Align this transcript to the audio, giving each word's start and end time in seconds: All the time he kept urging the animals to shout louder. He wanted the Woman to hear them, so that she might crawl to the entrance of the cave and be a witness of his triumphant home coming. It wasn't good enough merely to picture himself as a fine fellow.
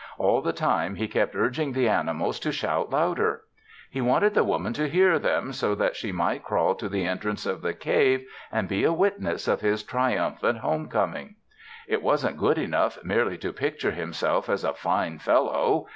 All 0.17 0.41
the 0.41 0.51
time 0.51 0.95
he 0.95 1.07
kept 1.07 1.35
urging 1.35 1.73
the 1.73 1.87
animals 1.87 2.39
to 2.39 2.51
shout 2.51 2.89
louder. 2.89 3.41
He 3.91 4.01
wanted 4.01 4.33
the 4.33 4.43
Woman 4.43 4.73
to 4.73 4.89
hear 4.89 5.19
them, 5.19 5.53
so 5.53 5.75
that 5.75 5.95
she 5.95 6.11
might 6.11 6.43
crawl 6.43 6.73
to 6.73 6.89
the 6.89 7.05
entrance 7.05 7.45
of 7.45 7.61
the 7.61 7.75
cave 7.75 8.25
and 8.51 8.67
be 8.67 8.83
a 8.83 8.91
witness 8.91 9.47
of 9.47 9.61
his 9.61 9.83
triumphant 9.83 10.57
home 10.57 10.87
coming. 10.87 11.35
It 11.87 12.01
wasn't 12.01 12.37
good 12.39 12.57
enough 12.57 12.97
merely 13.03 13.37
to 13.37 13.53
picture 13.53 13.91
himself 13.91 14.49
as 14.49 14.63
a 14.63 14.73
fine 14.73 15.19
fellow. 15.19 15.85